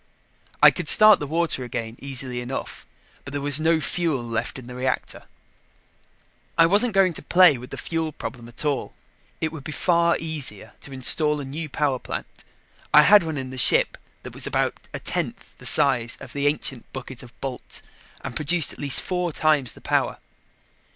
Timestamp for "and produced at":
18.23-18.79